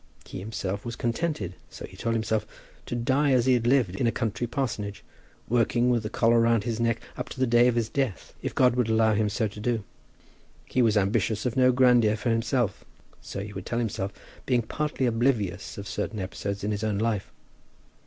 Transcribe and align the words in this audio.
He 0.25 0.39
himself 0.39 0.83
was 0.83 0.95
contented, 0.95 1.53
so 1.69 1.85
he 1.85 1.95
told 1.95 2.15
himself, 2.15 2.47
to 2.87 2.95
die 2.95 3.33
as 3.33 3.45
he 3.45 3.53
had 3.53 3.67
lived 3.67 3.95
in 3.95 4.07
a 4.07 4.11
country 4.11 4.47
parsonage, 4.47 5.03
working 5.47 5.91
with 5.91 6.01
the 6.01 6.09
collar 6.09 6.39
round 6.39 6.63
his 6.63 6.79
neck 6.79 7.01
up 7.17 7.29
to 7.29 7.39
the 7.39 7.45
day 7.45 7.67
of 7.67 7.75
his 7.75 7.87
death, 7.87 8.33
if 8.41 8.55
God 8.55 8.75
would 8.75 8.89
allow 8.89 9.13
him 9.13 9.29
so 9.29 9.47
to 9.47 9.59
do. 9.59 9.83
He 10.65 10.81
was 10.81 10.97
ambitious 10.97 11.45
of 11.45 11.55
no 11.55 11.71
grandeur 11.71 12.15
for 12.15 12.31
himself. 12.31 12.83
So 13.21 13.41
he 13.41 13.53
would 13.53 13.67
tell 13.67 13.77
himself, 13.77 14.11
being 14.47 14.63
partly 14.63 15.05
oblivious 15.05 15.77
of 15.77 15.87
certain 15.87 16.17
episodes 16.17 16.63
in 16.63 16.71
his 16.71 16.83
own 16.83 16.97
life. 16.97 17.31